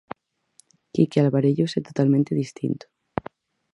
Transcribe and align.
Quique 0.93 1.17
Alvarellos 1.23 1.75
é 1.79 1.81
totalmente 1.89 2.37
distinto. 2.41 2.85